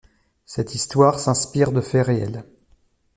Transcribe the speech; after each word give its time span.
Cette 0.47 0.73
histoire 0.73 1.19
s'inspire 1.19 1.71
de 1.71 1.79
faits 1.79 2.07
réels. 2.07 2.43